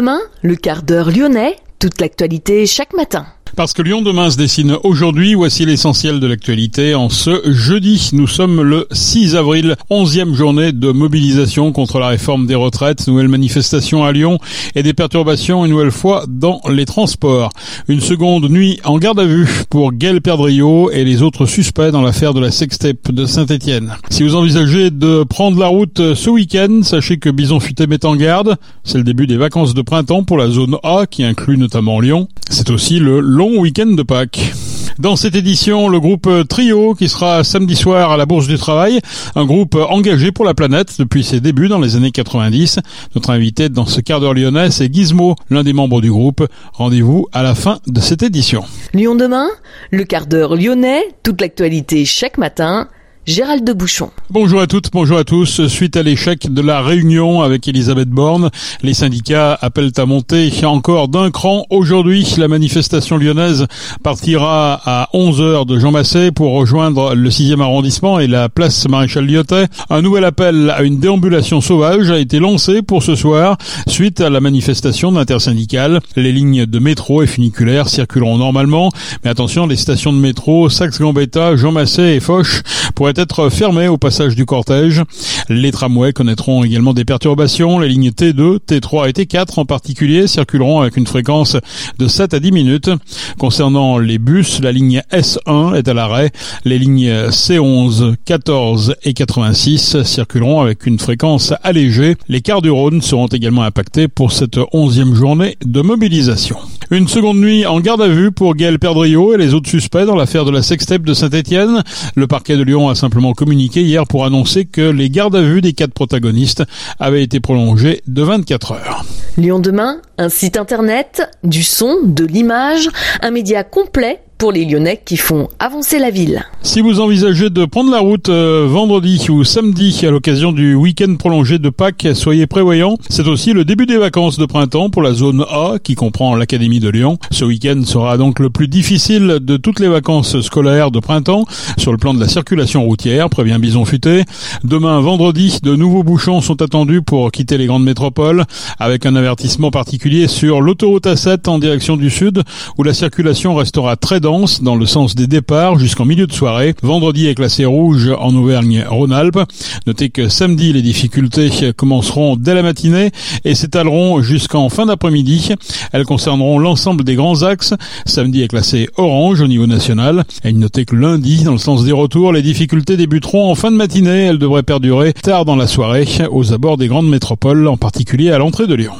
Demain, 0.00 0.22
le 0.40 0.56
quart 0.56 0.82
d'heure 0.82 1.10
lyonnais, 1.10 1.56
toute 1.78 2.00
l'actualité 2.00 2.64
chaque 2.64 2.94
matin. 2.94 3.26
Parce 3.56 3.72
que 3.72 3.82
Lyon 3.82 4.00
demain 4.00 4.30
se 4.30 4.36
dessine 4.36 4.76
aujourd'hui, 4.84 5.34
voici 5.34 5.66
l'essentiel 5.66 6.20
de 6.20 6.26
l'actualité. 6.26 6.94
En 6.94 7.08
ce 7.08 7.42
jeudi, 7.52 8.10
nous 8.12 8.26
sommes 8.26 8.62
le 8.62 8.86
6 8.92 9.34
avril, 9.34 9.76
onzième 9.90 10.34
journée 10.34 10.72
de 10.72 10.92
mobilisation 10.92 11.72
contre 11.72 11.98
la 11.98 12.08
réforme 12.08 12.46
des 12.46 12.54
retraites, 12.54 13.06
nouvelle 13.08 13.28
manifestation 13.28 14.04
à 14.04 14.12
Lyon 14.12 14.38
et 14.74 14.82
des 14.82 14.94
perturbations 14.94 15.64
une 15.64 15.72
nouvelle 15.72 15.90
fois 15.90 16.24
dans 16.28 16.60
les 16.70 16.86
transports. 16.86 17.50
Une 17.88 18.00
seconde 18.00 18.48
nuit 18.48 18.80
en 18.84 18.98
garde 18.98 19.18
à 19.18 19.24
vue 19.24 19.48
pour 19.68 19.92
Gaël 19.92 20.20
Perdriau 20.20 20.90
et 20.90 21.04
les 21.04 21.22
autres 21.22 21.46
suspects 21.46 21.90
dans 21.90 22.02
l'affaire 22.02 22.34
de 22.34 22.40
la 22.40 22.52
sextape 22.52 23.10
de 23.10 23.26
Saint-Etienne. 23.26 23.96
Si 24.10 24.22
vous 24.22 24.36
envisagez 24.36 24.90
de 24.90 25.24
prendre 25.24 25.58
la 25.58 25.66
route 25.66 26.14
ce 26.14 26.30
week-end, 26.30 26.80
sachez 26.82 27.18
que 27.18 27.30
Bison 27.30 27.58
Futé 27.58 27.86
met 27.86 28.04
en 28.06 28.14
garde. 28.14 28.56
C'est 28.90 28.98
le 28.98 29.04
début 29.04 29.28
des 29.28 29.36
vacances 29.36 29.72
de 29.72 29.82
printemps 29.82 30.24
pour 30.24 30.36
la 30.36 30.50
zone 30.50 30.76
A 30.82 31.06
qui 31.08 31.22
inclut 31.22 31.56
notamment 31.56 32.00
Lyon. 32.00 32.26
C'est 32.50 32.70
aussi 32.70 32.98
le 32.98 33.20
long 33.20 33.60
week-end 33.60 33.86
de 33.86 34.02
Pâques. 34.02 34.52
Dans 34.98 35.14
cette 35.14 35.36
édition, 35.36 35.88
le 35.88 36.00
groupe 36.00 36.28
Trio 36.48 36.94
qui 36.94 37.08
sera 37.08 37.44
samedi 37.44 37.76
soir 37.76 38.10
à 38.10 38.16
la 38.16 38.26
Bourse 38.26 38.48
du 38.48 38.58
Travail, 38.58 38.98
un 39.36 39.44
groupe 39.44 39.76
engagé 39.76 40.32
pour 40.32 40.44
la 40.44 40.54
planète 40.54 40.96
depuis 40.98 41.22
ses 41.22 41.40
débuts 41.40 41.68
dans 41.68 41.78
les 41.78 41.94
années 41.94 42.10
90. 42.10 42.80
Notre 43.14 43.30
invité 43.30 43.68
dans 43.68 43.86
ce 43.86 44.00
quart 44.00 44.18
d'heure 44.18 44.34
lyonnais, 44.34 44.72
c'est 44.72 44.92
Gizmo, 44.92 45.36
l'un 45.50 45.62
des 45.62 45.72
membres 45.72 46.00
du 46.00 46.10
groupe. 46.10 46.44
Rendez-vous 46.72 47.28
à 47.32 47.44
la 47.44 47.54
fin 47.54 47.78
de 47.86 48.00
cette 48.00 48.24
édition. 48.24 48.64
Lyon 48.92 49.14
demain, 49.14 49.46
le 49.92 50.02
quart 50.02 50.26
d'heure 50.26 50.56
lyonnais, 50.56 51.04
toute 51.22 51.40
l'actualité 51.40 52.04
chaque 52.04 52.38
matin. 52.38 52.88
Gérald 53.26 53.64
de 53.64 53.74
Bouchon. 53.74 54.10
Bonjour 54.30 54.60
à 54.62 54.66
toutes, 54.66 54.90
bonjour 54.92 55.18
à 55.18 55.24
tous. 55.24 55.66
Suite 55.66 55.96
à 55.96 56.02
l'échec 56.02 56.52
de 56.52 56.62
la 56.62 56.80
réunion 56.80 57.42
avec 57.42 57.68
Elisabeth 57.68 58.08
Borne, 58.08 58.50
les 58.82 58.94
syndicats 58.94 59.58
appellent 59.60 59.92
à 59.98 60.06
monter 60.06 60.50
encore 60.64 61.08
d'un 61.08 61.30
cran. 61.30 61.66
Aujourd'hui, 61.68 62.26
la 62.38 62.48
manifestation 62.48 63.18
lyonnaise 63.18 63.66
partira 64.02 64.80
à 64.84 65.10
11 65.12 65.40
heures 65.42 65.66
de 65.66 65.78
Jean 65.78 65.90
Massé 65.90 66.32
pour 66.32 66.52
rejoindre 66.52 67.14
le 67.14 67.28
6e 67.28 67.60
arrondissement 67.60 68.18
et 68.20 68.26
la 68.26 68.48
place 68.48 68.88
Maréchal 68.88 69.26
Lyotet. 69.26 69.66
Un 69.90 70.00
nouvel 70.00 70.24
appel 70.24 70.70
à 70.70 70.82
une 70.82 70.98
déambulation 70.98 71.60
sauvage 71.60 72.10
a 72.10 72.18
été 72.18 72.38
lancé 72.38 72.80
pour 72.80 73.02
ce 73.02 73.16
soir 73.16 73.58
suite 73.86 74.22
à 74.22 74.30
la 74.30 74.40
manifestation 74.40 75.12
d'intersyndicale. 75.12 76.00
Les 76.16 76.32
lignes 76.32 76.64
de 76.64 76.78
métro 76.78 77.22
et 77.22 77.26
funiculaires 77.26 77.88
circuleront 77.90 78.38
normalement, 78.38 78.90
mais 79.24 79.30
attention, 79.30 79.66
les 79.66 79.76
stations 79.76 80.12
de 80.12 80.18
métro 80.18 80.70
Saxe-Gambetta, 80.70 81.56
Jean 81.56 81.72
Massé 81.72 82.02
et 82.02 82.20
Foch 82.20 82.62
pourraient 83.00 83.14
être 83.16 83.48
fermées 83.48 83.88
au 83.88 83.96
passage 83.96 84.36
du 84.36 84.44
cortège. 84.44 85.02
Les 85.48 85.72
tramways 85.72 86.12
connaîtront 86.12 86.64
également 86.64 86.92
des 86.92 87.06
perturbations. 87.06 87.78
Les 87.78 87.88
lignes 87.88 88.10
T2, 88.10 88.58
T3 88.58 89.08
et 89.08 89.12
T4 89.12 89.58
en 89.58 89.64
particulier 89.64 90.26
circuleront 90.26 90.82
avec 90.82 90.98
une 90.98 91.06
fréquence 91.06 91.56
de 91.98 92.06
7 92.06 92.34
à 92.34 92.40
10 92.40 92.52
minutes. 92.52 92.90
Concernant 93.38 93.96
les 93.96 94.18
bus, 94.18 94.60
la 94.60 94.70
ligne 94.70 95.00
S1 95.10 95.76
est 95.76 95.88
à 95.88 95.94
l'arrêt. 95.94 96.30
Les 96.66 96.78
lignes 96.78 97.10
C11, 97.30 98.16
14 98.26 98.96
et 99.04 99.14
86 99.14 100.02
circuleront 100.02 100.60
avec 100.60 100.84
une 100.84 100.98
fréquence 100.98 101.54
allégée. 101.62 102.16
Les 102.28 102.42
quarts 102.42 102.60
du 102.60 102.70
Rhône 102.70 103.00
seront 103.00 103.28
également 103.28 103.62
impactés 103.62 104.08
pour 104.08 104.30
cette 104.30 104.60
onzième 104.74 105.14
journée 105.14 105.56
de 105.64 105.80
mobilisation. 105.80 106.58
Une 106.92 107.06
seconde 107.06 107.38
nuit 107.38 107.66
en 107.66 107.78
garde 107.78 108.02
à 108.02 108.08
vue 108.08 108.32
pour 108.32 108.56
Gaël 108.56 108.80
Perdriau 108.80 109.32
et 109.32 109.36
les 109.36 109.54
autres 109.54 109.70
suspects 109.70 110.04
dans 110.04 110.16
l'affaire 110.16 110.44
de 110.44 110.50
la 110.50 110.60
sextape 110.60 111.02
de 111.02 111.14
Saint-Etienne. 111.14 111.84
Le 112.16 112.26
parquet 112.26 112.56
de 112.56 112.64
Lyon 112.64 112.89
a 112.90 112.94
simplement 112.94 113.32
communiqué 113.32 113.82
hier 113.82 114.06
pour 114.06 114.24
annoncer 114.24 114.64
que 114.64 114.80
les 114.80 115.10
gardes 115.10 115.36
à 115.36 115.42
vue 115.42 115.60
des 115.60 115.72
quatre 115.72 115.92
protagonistes 115.92 116.64
avaient 116.98 117.22
été 117.22 117.40
prolongés 117.40 118.02
de 118.06 118.22
24 118.22 118.72
heures. 118.72 119.04
Lyon 119.36 119.58
demain, 119.58 120.02
un 120.18 120.28
site 120.28 120.56
internet, 120.56 121.22
du 121.44 121.62
son, 121.62 121.98
de 122.04 122.24
l'image, 122.24 122.88
un 123.22 123.30
média 123.30 123.64
complet 123.64 124.20
pour 124.40 124.52
les 124.52 124.64
Lyonnais 124.64 125.02
qui 125.04 125.18
font 125.18 125.48
avancer 125.58 125.98
la 125.98 126.08
ville. 126.08 126.42
Si 126.62 126.80
vous 126.80 126.98
envisagez 126.98 127.50
de 127.50 127.66
prendre 127.66 127.90
la 127.90 127.98
route 127.98 128.30
euh, 128.30 128.66
vendredi 128.66 129.26
ou 129.28 129.44
samedi 129.44 130.00
à 130.06 130.10
l'occasion 130.10 130.50
du 130.50 130.74
week-end 130.74 131.14
prolongé 131.16 131.58
de 131.58 131.68
Pâques, 131.68 132.08
soyez 132.14 132.46
prévoyants. 132.46 132.96
C'est 133.10 133.28
aussi 133.28 133.52
le 133.52 133.66
début 133.66 133.84
des 133.84 133.98
vacances 133.98 134.38
de 134.38 134.46
printemps 134.46 134.88
pour 134.88 135.02
la 135.02 135.12
zone 135.12 135.44
A 135.50 135.74
qui 135.82 135.94
comprend 135.94 136.34
l'Académie 136.36 136.80
de 136.80 136.88
Lyon. 136.88 137.18
Ce 137.30 137.44
week-end 137.44 137.82
sera 137.84 138.16
donc 138.16 138.38
le 138.38 138.48
plus 138.48 138.66
difficile 138.66 139.40
de 139.42 139.58
toutes 139.58 139.78
les 139.78 139.88
vacances 139.88 140.40
scolaires 140.40 140.90
de 140.90 141.00
printemps 141.00 141.44
sur 141.76 141.92
le 141.92 141.98
plan 141.98 142.14
de 142.14 142.20
la 142.20 142.28
circulation 142.28 142.82
routière, 142.82 143.28
prévient 143.28 143.58
Bison 143.60 143.84
Futé. 143.84 144.24
Demain 144.64 145.00
vendredi, 145.00 145.58
de 145.62 145.76
nouveaux 145.76 146.02
bouchons 146.02 146.40
sont 146.40 146.62
attendus 146.62 147.02
pour 147.02 147.30
quitter 147.30 147.58
les 147.58 147.66
grandes 147.66 147.84
métropoles 147.84 148.44
avec 148.78 149.04
un 149.04 149.16
avertissement 149.16 149.70
particulier 149.70 150.28
sur 150.28 150.62
l'autoroute 150.62 151.04
A7 151.04 151.46
en 151.46 151.58
direction 151.58 151.98
du 151.98 152.08
sud 152.08 152.42
où 152.78 152.84
la 152.84 152.94
circulation 152.94 153.54
restera 153.54 153.96
très 153.96 154.18
dense 154.20 154.29
dans 154.62 154.76
le 154.76 154.86
sens 154.86 155.16
des 155.16 155.26
départs 155.26 155.78
jusqu'en 155.78 156.04
milieu 156.04 156.26
de 156.28 156.32
soirée. 156.32 156.74
Vendredi 156.82 157.26
est 157.26 157.34
classé 157.34 157.64
rouge 157.64 158.10
en 158.16 158.34
Auvergne-Rhône-Alpes. 158.36 159.40
Notez 159.88 160.10
que 160.10 160.28
samedi, 160.28 160.72
les 160.72 160.82
difficultés 160.82 161.50
commenceront 161.76 162.36
dès 162.36 162.54
la 162.54 162.62
matinée 162.62 163.10
et 163.44 163.56
s'étaleront 163.56 164.22
jusqu'en 164.22 164.68
fin 164.68 164.86
d'après-midi. 164.86 165.50
Elles 165.92 166.04
concerneront 166.04 166.60
l'ensemble 166.60 167.02
des 167.02 167.16
grands 167.16 167.42
axes. 167.42 167.74
Samedi 168.06 168.42
est 168.42 168.48
classé 168.48 168.88
orange 168.96 169.40
au 169.40 169.48
niveau 169.48 169.66
national. 169.66 170.24
Et 170.44 170.52
notez 170.52 170.84
que 170.84 170.94
lundi, 170.94 171.42
dans 171.42 171.52
le 171.52 171.58
sens 171.58 171.84
des 171.84 171.92
retours, 171.92 172.32
les 172.32 172.42
difficultés 172.42 172.96
débuteront 172.96 173.50
en 173.50 173.56
fin 173.56 173.72
de 173.72 173.76
matinée. 173.76 174.26
Elles 174.26 174.38
devraient 174.38 174.62
perdurer 174.62 175.12
tard 175.12 175.44
dans 175.44 175.56
la 175.56 175.66
soirée 175.66 176.06
aux 176.30 176.52
abords 176.52 176.76
des 176.76 176.86
grandes 176.86 177.08
métropoles, 177.08 177.66
en 177.66 177.76
particulier 177.76 178.30
à 178.30 178.38
l'entrée 178.38 178.68
de 178.68 178.74
Lyon. 178.74 178.92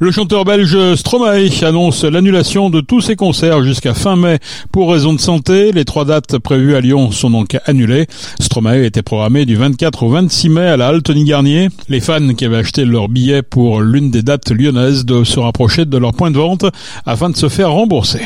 Le 0.00 0.12
chanteur 0.12 0.44
belge 0.44 0.94
Stromae 0.94 1.48
annonce 1.62 2.04
l'annulation 2.04 2.70
de 2.70 2.80
tous 2.80 3.00
ses 3.00 3.16
concerts 3.16 3.64
jusqu'à 3.64 3.94
fin 3.94 4.14
mai 4.14 4.38
pour 4.70 4.92
raison 4.92 5.12
de 5.12 5.18
santé. 5.18 5.72
Les 5.72 5.84
trois 5.84 6.04
dates 6.04 6.38
prévues 6.38 6.76
à 6.76 6.80
Lyon 6.80 7.10
sont 7.10 7.30
donc 7.30 7.56
annulées. 7.66 8.06
Stromae 8.38 8.84
était 8.84 9.02
programmé 9.02 9.44
du 9.44 9.56
24 9.56 10.04
au 10.04 10.10
26 10.10 10.50
mai 10.50 10.68
à 10.68 10.76
la 10.76 10.86
Halle 10.86 11.02
Tony 11.02 11.24
Garnier. 11.24 11.68
Les 11.88 11.98
fans 11.98 12.32
qui 12.34 12.44
avaient 12.44 12.58
acheté 12.58 12.84
leur 12.84 13.08
billet 13.08 13.42
pour 13.42 13.80
l'une 13.80 14.12
des 14.12 14.22
dates 14.22 14.52
lyonnaises 14.52 15.04
doivent 15.04 15.24
se 15.24 15.40
rapprocher 15.40 15.84
de 15.84 15.98
leur 15.98 16.12
point 16.12 16.30
de 16.30 16.38
vente 16.38 16.66
afin 17.04 17.28
de 17.28 17.36
se 17.36 17.48
faire 17.48 17.72
rembourser. 17.72 18.20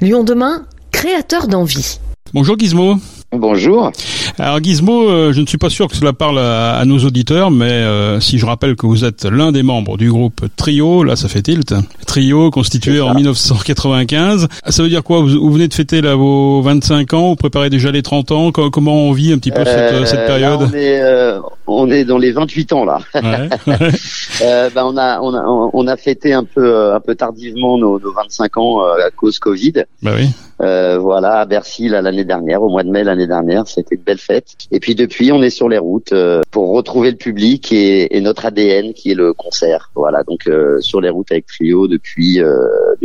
Lyon 0.00 0.24
demain, 0.24 0.64
créateur 0.90 1.48
d'envie. 1.48 1.98
Bonjour 2.32 2.58
Gizmo. 2.58 2.96
Bonjour. 3.32 3.92
Alors 4.38 4.60
Gizmo, 4.60 5.08
euh, 5.08 5.32
je 5.32 5.40
ne 5.40 5.46
suis 5.46 5.56
pas 5.56 5.70
sûr 5.70 5.86
que 5.86 5.94
cela 5.94 6.12
parle 6.12 6.40
à, 6.40 6.82
nos 6.84 6.98
auditeurs, 6.98 7.52
mais 7.52 7.70
euh, 7.70 8.18
si 8.18 8.38
je 8.38 8.46
rappelle 8.46 8.74
que 8.74 8.86
vous 8.86 9.04
êtes 9.04 9.24
l'un 9.24 9.52
des 9.52 9.62
membres 9.62 9.96
du 9.96 10.10
groupe 10.10 10.46
Trio, 10.56 11.04
là 11.04 11.14
ça 11.14 11.28
fait 11.28 11.42
tilt. 11.42 11.72
Trio 12.08 12.50
constitué 12.50 13.00
en 13.00 13.14
1995. 13.14 14.48
Ça 14.66 14.82
veut 14.82 14.88
dire 14.88 15.04
quoi? 15.04 15.20
Vous, 15.20 15.52
venez 15.52 15.68
de 15.68 15.74
fêter 15.74 16.00
là 16.00 16.16
vos 16.16 16.60
25 16.62 17.14
ans, 17.14 17.28
vous 17.28 17.36
préparez 17.36 17.70
déjà 17.70 17.92
les 17.92 18.02
30 18.02 18.32
ans? 18.32 18.50
Comment 18.50 18.94
on 18.94 19.12
vit 19.12 19.32
un 19.32 19.38
petit 19.38 19.52
peu 19.52 19.64
cette, 19.64 19.92
euh, 19.92 20.04
cette, 20.04 20.26
période? 20.26 20.62
on, 20.62 20.74
est, 20.74 21.00
on 21.68 21.88
est 21.88 22.04
dans 22.04 22.18
les 22.18 22.32
28 22.32 22.72
ans 22.72 22.84
là. 22.84 22.98
Ouais, 23.14 23.48
ben, 24.74 24.84
on 24.84 24.96
a 24.96 25.20
on 25.20 25.34
a 25.34 25.70
on 25.72 25.86
a 25.86 25.96
fêté 25.96 26.32
un 26.32 26.42
peu 26.44 26.92
un 26.92 27.00
peu 27.00 27.14
tardivement 27.14 27.78
nos, 27.78 28.00
nos 28.00 28.12
25 28.12 28.56
ans 28.56 28.80
à 28.80 29.10
cause 29.14 29.38
Covid. 29.38 29.84
Bah 30.02 30.14
oui. 30.16 30.30
Euh, 30.60 30.98
voilà, 30.98 31.38
à 31.40 31.46
Bercy 31.46 31.88
l'année 31.88 32.24
dernière, 32.24 32.62
au 32.62 32.68
mois 32.68 32.82
de 32.82 32.90
mai 32.90 33.02
l'année 33.02 33.26
dernière, 33.26 33.66
c'était 33.66 33.94
une 33.94 34.02
belle 34.02 34.18
fête. 34.18 34.56
Et 34.70 34.80
puis 34.80 34.94
depuis, 34.94 35.32
on 35.32 35.42
est 35.42 35.50
sur 35.50 35.68
les 35.68 35.78
routes 35.78 36.12
euh, 36.12 36.42
pour 36.50 36.70
retrouver 36.70 37.10
le 37.10 37.16
public 37.16 37.72
et, 37.72 38.14
et, 38.16 38.20
notre 38.20 38.44
ADN 38.44 38.92
qui 38.92 39.10
est 39.10 39.14
le 39.14 39.32
concert. 39.32 39.90
Voilà, 39.94 40.22
donc 40.22 40.46
euh, 40.46 40.80
sur 40.80 41.00
les 41.00 41.08
routes 41.08 41.32
avec 41.32 41.46
Trio 41.46 41.88
depuis 41.88 42.40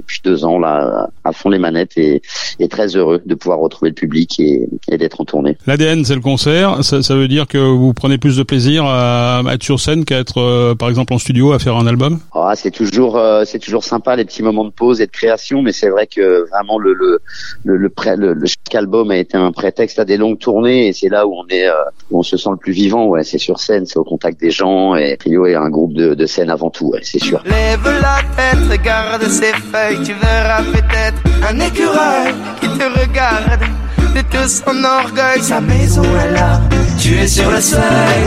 depuis 0.06 0.22
deux 0.24 0.46
ans 0.46 0.60
là, 0.60 1.10
à 1.24 1.32
fond 1.32 1.50
les 1.50 1.60
manettes 1.60 1.98
et, 1.98 2.22
et 2.60 2.68
très 2.68 2.96
heureux 2.96 3.22
de 3.26 3.36
pouvoir 3.36 3.60
retrouver 3.60 3.90
le 3.90 3.96
public 3.96 4.40
et, 4.40 4.68
et 4.90 4.98
d'être 4.98 5.22
en 5.22 5.26
tournée. 5.26 5.58
L'ADN, 5.68 6.06
c'est 6.06 6.16
le 6.16 6.22
concert. 6.22 6.84
Ça, 6.84 7.02
ça, 7.02 7.16
veut 7.16 7.28
dire 7.28 7.48
que 7.48 7.58
vous 7.58 7.94
prenez 7.94 8.18
plus 8.18 8.38
de 8.38 8.44
plaisir 8.44 8.86
à, 8.86 9.42
être 9.52 9.64
sur 9.64 9.80
scène 9.80 10.06
qu'à 10.06 10.20
être, 10.20 10.74
par 10.76 10.90
exemple, 10.90 11.14
en 11.14 11.18
studio 11.18 11.54
à 11.54 11.60
faire 11.60 11.76
un 11.76 11.88
album? 11.88 12.20
Ah, 12.34 12.54
c'est 12.56 12.72
toujours 12.72 13.20
c'est 13.46 13.60
toujours 13.60 13.84
sympa 13.84 14.16
les 14.16 14.26
petits 14.26 14.44
moments 14.44 14.66
de 14.66 14.70
pause 14.70 15.02
et 15.02 15.08
de 15.08 15.12
création, 15.12 15.62
mais 15.62 15.72
c'est 15.72 15.90
vrai 15.90 16.08
que 16.08 16.48
vraiment 16.50 16.78
le, 16.78 16.94
le 16.94 17.20
le, 17.64 17.78
le, 17.78 17.92
le, 18.18 18.34
le, 18.34 18.46
chaque 18.46 18.76
album 18.76 19.12
a 19.12 19.18
été 19.18 19.38
un 19.38 19.52
prétexte 19.52 20.00
à 20.00 20.06
des 20.06 20.18
longues 20.18 20.40
tournées 20.40 20.88
et 20.88 20.94
c'est 20.94 21.10
là 21.10 21.28
où 21.28 21.34
on 21.34 21.48
est, 21.50 21.68
euh, 21.68 21.74
où 22.12 22.20
on 22.20 22.24
se 22.24 22.38
sent 22.38 22.50
le 22.52 22.58
plus 22.58 22.74
vivant. 22.74 23.06
Ouais, 23.08 23.24
c'est 23.24 23.38
sur 23.38 23.60
scène, 23.60 23.86
c'est 23.86 23.98
au 23.98 24.04
contact 24.04 24.40
des 24.40 24.52
gens 24.52 24.96
et 24.96 25.18
Rio 25.24 25.46
est 25.46 25.56
un 25.56 25.70
groupe 25.70 25.94
de, 25.94 26.14
de 26.14 26.26
scène 26.26 26.50
avant 26.50 26.70
tout. 26.70 26.88
Ouais, 26.88 27.00
c'est 27.04 27.20
sûr. 27.20 27.42
Lève 27.46 27.84
la 27.84 28.20
tête, 28.36 28.80
regarde 28.80 29.24
ses 29.24 29.54
feuilles, 29.54 29.95
tu 30.04 30.14
verras 30.14 30.62
peut-être 30.74 31.22
un 31.50 31.60
écureuil 31.60 32.34
qui 32.60 32.68
te 32.68 33.00
regarde 33.00 33.62
de 34.16 34.22
tout 34.22 34.48
son 34.48 34.84
orgueil. 34.84 35.42
Sa 35.42 35.62
maison 35.62 36.04
est 36.04 36.32
là, 36.32 36.62
tu 37.00 37.18
es 37.18 37.28
sur 37.28 37.50
le 37.50 37.62
seuil. 37.62 38.24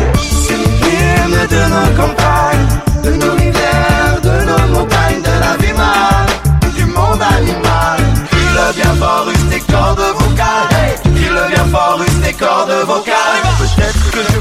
Hymne 0.83 1.47
de 1.51 1.63
nos 1.75 1.91
campagnes, 2.01 2.69
de 3.05 3.11
nos 3.11 3.33
rivières, 3.33 4.21
de 4.23 4.45
nos 4.49 4.79
montagnes, 4.79 5.23
de 5.23 5.35
la 5.45 5.57
vie 5.57 5.77
mal, 5.77 6.27
du 6.77 6.85
monde 6.87 7.23
animal 7.23 7.99
il 8.33 8.55
le 8.55 8.73
bien 8.75 8.95
fort, 8.95 9.29
use 9.31 9.49
tes 9.51 9.61
cordes 9.73 10.18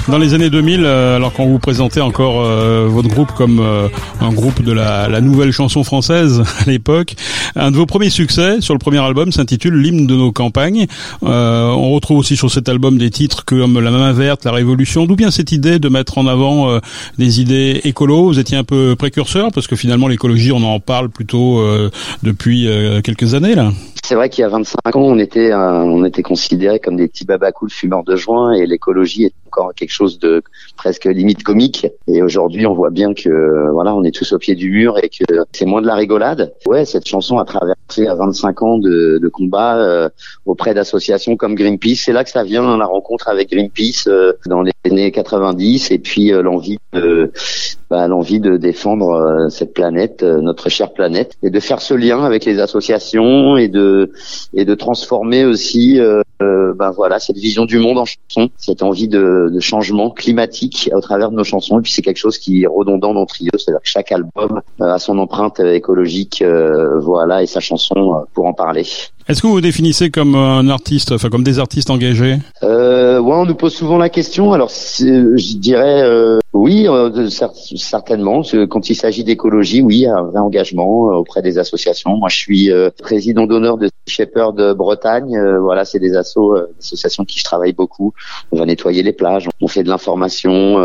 Dans 0.10 0.18
les 0.18 0.34
années 0.34 0.50
2000, 0.50 0.86
alors 0.86 1.34
qu'on 1.34 1.48
vous 1.48 1.60
présentait 1.60 2.00
encore 2.00 2.42
votre 2.88 3.10
groupe 3.10 3.34
comme 3.34 3.62
un 4.22 4.32
groupe 4.32 4.64
de 4.64 4.72
la, 4.72 5.10
la 5.10 5.20
nouvelle 5.20 5.52
chanson 5.52 5.84
française 5.84 6.44
à 6.66 6.70
l'époque, 6.70 7.16
un 7.58 7.72
de 7.72 7.76
vos 7.76 7.86
premiers 7.86 8.10
succès 8.10 8.62
sur 8.62 8.74
le 8.74 8.80
premier 8.80 9.00
album 9.00 9.34
s'intitule 9.34 9.76
L'hymne 9.76 10.08
de 10.08 10.16
nos 10.16 10.32
campagnes. 10.32 10.88
on 11.22 11.92
retrouve 11.92 12.20
aussi 12.20 12.38
sur 12.38 12.50
cet 12.50 12.70
album 12.70 12.98
des 12.98 13.10
titres 13.10 13.44
comme 13.44 13.80
La 13.82 13.92
main 13.92 14.14
verte, 14.14 14.46
La 14.46 14.54
Révolution. 14.54 15.06
D'où 15.06 15.18
bien 15.18 15.30
cette 15.30 15.52
idée 15.52 15.78
de 15.78 15.90
mettre 15.90 16.18
en 16.18 16.26
avant 16.26 16.80
des 17.18 17.42
idées 17.42 17.82
écolo 17.84 18.28
Vous 18.28 18.40
étiez 18.40 18.58
un 18.58 18.64
peu 18.64 18.96
précurseur 18.96 19.52
parce 19.54 19.68
que 19.68 19.76
finalement 19.76 20.08
l'écologie, 20.08 20.54
on 20.54 20.64
en 20.64 20.80
parle 20.80 21.10
plutôt 21.10 21.62
depuis 22.24 22.70
quelques 23.04 23.34
années 23.34 23.56
là. 23.56 23.72
C'est 24.06 24.16
vrai 24.16 24.30
qu'il 24.30 24.42
y 24.44 24.46
a 24.46 24.50
25 24.50 24.96
ans, 24.96 25.02
on 25.02 25.20
était 25.20 25.54
on 25.54 26.06
était 26.06 26.24
considérés 26.24 26.80
comme 26.80 26.96
des 26.96 27.10
petits 27.10 27.26
babacools 27.26 27.70
fumeurs 27.70 28.06
de 28.06 28.16
joint 28.16 28.54
et 28.54 28.66
l'écologie 28.66 29.26
est 29.26 29.34
encore 29.48 29.74
quelque 29.74 29.92
chose 29.92 30.20
de 30.20 30.42
presque 30.76 31.06
limite 31.06 31.44
comique. 31.44 31.88
Et 32.08 32.22
aujourd'hui, 32.22 32.66
on 32.66 32.74
voit 32.74 32.90
bien 32.90 33.14
que 33.14 33.72
voilà, 33.72 33.96
on 33.96 34.04
est 34.04 34.12
tous 34.12 34.34
au 34.34 34.38
pied 34.38 34.56
du 34.56 34.70
mur 34.70 34.98
et 35.02 35.10
que 35.10 35.24
c'est 35.54 35.66
moins 35.66 35.82
de 35.82 35.88
la 35.88 35.96
rigolade. 35.96 36.54
Ouais, 36.66 36.86
cette 36.86 37.08
chanson 37.08 37.38
a 37.40 37.46
traversé 37.46 38.08
à 38.08 38.16
25 38.16 38.62
ans 38.62 38.78
de, 38.78 39.20
de 39.22 39.28
combat 39.30 39.78
euh, 39.78 40.10
auprès 40.46 40.74
d'associations 40.74 41.38
comme 41.38 41.56
Greenpeace. 41.56 42.04
C'est 42.06 42.14
là 42.14 42.24
que 42.24 42.30
ça 42.30 42.44
vient 42.44 42.78
la 42.78 42.86
rencontre 42.86 43.30
avec 43.30 43.52
Greenpeace 43.52 44.08
euh, 44.08 44.34
dans 44.46 44.62
les 44.62 44.74
années 44.86 45.12
90 45.12 45.92
et 45.92 46.00
puis 46.00 46.34
euh, 46.34 46.42
l'envie 46.42 46.78
de 46.94 47.32
bah, 47.90 48.08
l'envie 48.08 48.42
de 48.42 48.58
défendre 48.58 49.48
cette 49.50 49.74
planète, 49.74 50.22
notre 50.22 50.68
chère 50.68 50.92
planète, 50.92 51.38
et 51.42 51.50
de 51.50 51.60
faire 51.62 51.80
ce 51.80 51.94
lien 51.94 52.24
avec 52.26 52.44
les 52.44 52.60
associations 52.60 53.56
et 53.56 53.70
de 53.70 54.12
et 54.54 54.66
de 54.66 54.76
transformer 54.76 55.46
aussi 55.46 55.98
euh, 56.42 56.74
ben 56.76 56.92
voilà 56.92 57.20
cette 57.20 57.38
vision 57.38 57.66
du 57.66 57.80
monde 57.80 57.98
en 57.98 58.06
chanson, 58.06 58.50
cette 58.58 58.84
envie 58.84 59.08
de, 59.08 59.58
changement 59.60 60.12
climatique 60.12 60.90
au 60.94 61.02
travers 61.02 61.32
de 61.32 61.36
nos 61.36 61.44
chansons. 61.44 61.80
Et 61.80 61.82
puis 61.82 61.92
c'est 61.92 62.02
quelque 62.02 62.18
chose 62.18 62.38
qui 62.38 62.64
est 62.64 62.68
redondant 62.68 63.14
dans 63.14 63.26
Trio, 63.26 63.52
c'est-à-dire 63.54 63.82
que 63.82 63.90
chaque 63.90 64.12
album 64.12 64.62
euh, 64.82 64.86
a 64.86 65.00
son 65.00 65.18
empreinte 65.18 65.60
écologique, 65.60 66.42
euh, 66.42 67.00
voilà, 67.00 67.42
et 67.42 67.48
sa 67.48 67.60
chanson 67.60 68.26
pour 68.34 68.46
en 68.46 68.54
parler. 68.54 68.86
Est-ce 69.30 69.42
que 69.42 69.48
vous 69.48 69.54
vous 69.54 69.62
définissez 69.62 70.10
comme 70.10 70.36
un 70.36 70.70
artiste, 70.70 71.12
enfin 71.12 71.30
comme 71.30 71.44
des 71.44 71.60
artistes 71.60 71.90
engagés? 71.90 72.38
Euh, 72.64 72.98
Ouais, 73.28 73.36
on 73.36 73.46
nous 73.46 73.56
pose 73.56 73.74
souvent 73.74 73.98
la 73.98 74.10
question. 74.10 74.54
Alors, 74.54 74.70
je 74.70 75.58
dirais 75.58 76.02
euh, 76.04 76.40
oui, 76.54 76.88
euh, 76.88 77.30
certainement. 77.30 78.42
Quand 78.70 78.90
il 78.90 78.96
s'agit 78.96 79.24
d'écologie, 79.24 79.82
oui, 79.82 80.08
un 80.08 80.24
vrai 80.24 80.40
engagement 80.40 81.12
euh, 81.12 81.16
auprès 81.16 81.42
des 81.42 81.58
associations. 81.60 82.18
Moi, 82.18 82.30
je 82.30 82.38
suis 82.38 82.72
euh, 82.72 82.90
président 83.02 83.46
d'honneur 83.46 83.78
de 83.78 83.90
Shepherd 84.08 84.74
Bretagne. 84.74 85.38
voilà, 85.60 85.84
c'est 85.84 86.00
des 86.00 86.16
assos, 86.16 86.56
associations 86.80 87.26
qui 87.26 87.40
je 87.40 87.44
travaille 87.44 87.74
beaucoup. 87.74 88.14
On 88.52 88.58
va 88.60 88.66
nettoyer 88.66 89.04
les 89.04 89.12
plages, 89.12 89.50
on 89.60 89.68
fait 89.68 89.84
de 89.84 89.90
l'information, 89.90 90.80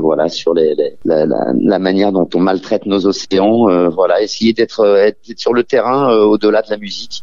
voilà, 0.00 0.28
sur 0.28 0.52
les, 0.52 0.74
les 0.74 0.92
la, 1.06 1.24
la, 1.26 1.78
manière 1.78 2.12
dont 2.12 2.28
on 2.34 2.40
maltraite 2.40 2.84
nos 2.84 3.06
océans. 3.06 3.88
voilà, 3.88 4.20
essayer 4.20 4.52
d'être 4.52 5.10
sur 5.36 5.54
le 5.54 5.64
terrain 5.64 6.12
au-delà 6.14 6.60
de 6.60 6.70
la 6.70 6.76
musique 6.76 7.22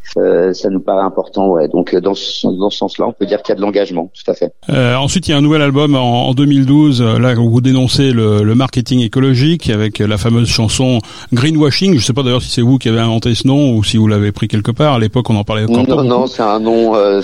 ça 0.56 0.70
nous 0.70 0.80
paraît 0.80 1.04
important. 1.04 1.48
Ouais. 1.48 1.68
Donc 1.68 1.94
dans 1.94 2.14
ce, 2.14 2.46
dans 2.46 2.70
ce 2.70 2.78
sens-là, 2.78 3.06
on 3.06 3.12
peut 3.12 3.26
dire 3.26 3.42
qu'il 3.42 3.50
y 3.50 3.52
a 3.52 3.56
de 3.56 3.60
l'engagement, 3.60 4.10
tout 4.14 4.30
à 4.30 4.34
fait. 4.34 4.52
Euh, 4.70 4.96
ensuite, 4.96 5.28
il 5.28 5.30
y 5.32 5.34
a 5.34 5.36
un 5.36 5.42
nouvel 5.42 5.62
album 5.62 5.94
en, 5.94 6.28
en 6.28 6.34
2012, 6.34 7.02
euh, 7.02 7.18
là 7.18 7.34
où 7.34 7.50
vous 7.50 7.60
dénoncez 7.60 8.12
le, 8.12 8.42
le, 8.42 8.54
marketing 8.54 9.00
écologique 9.00 9.70
avec 9.70 9.98
la 9.98 10.16
fameuse 10.16 10.48
chanson 10.48 10.98
Greenwashing. 11.32 11.92
Je 11.92 11.98
ne 11.98 12.02
sais 12.02 12.12
pas 12.12 12.22
d'ailleurs 12.22 12.42
si 12.42 12.50
c'est 12.50 12.62
vous 12.62 12.78
qui 12.78 12.88
avez 12.88 13.00
inventé 13.00 13.34
ce 13.34 13.46
nom 13.46 13.74
ou 13.74 13.84
si 13.84 13.96
vous 13.96 14.08
l'avez 14.08 14.32
pris 14.32 14.48
quelque 14.48 14.70
part. 14.70 14.94
À 14.94 14.98
l'époque, 14.98 15.28
on 15.30 15.36
en 15.36 15.44
parlait 15.44 15.64
encore 15.64 16.02
Non, 16.02 16.04
non, 16.04 16.26
c'est 16.26 16.42
un 16.42 16.58
nom, 16.58 16.94
euh, 16.94 17.20